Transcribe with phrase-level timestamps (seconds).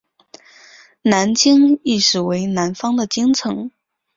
[1.03, 3.69] 南京意思为南方的京城。